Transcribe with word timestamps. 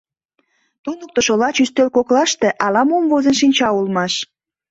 Туныктышо 0.83 1.33
лач 1.41 1.57
ӱстел 1.63 1.89
коклаште 1.95 2.49
ала-мом 2.65 3.03
возен 3.11 3.35
шинча 3.41 3.69
улмаш. 3.77 4.13